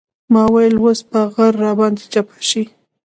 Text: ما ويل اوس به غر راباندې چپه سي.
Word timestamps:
ما 0.33 0.43
ويل 0.53 0.75
اوس 0.81 0.99
به 1.09 1.21
غر 1.33 1.53
راباندې 1.63 2.05
چپه 2.13 2.35
سي. 2.49 2.63